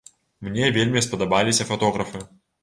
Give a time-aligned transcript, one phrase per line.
[0.47, 2.25] Мне вельмі спадабаліся фатографы.